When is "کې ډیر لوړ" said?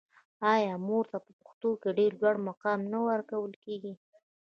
1.81-2.35